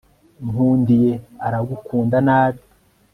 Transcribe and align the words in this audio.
nkundiye 0.49 1.13
aragukunda 1.45 2.17
nabi 2.27 2.61